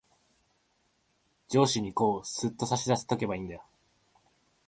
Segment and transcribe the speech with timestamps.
[1.47, 3.63] 上司にこう、すっと差し出しとけばいんだよ。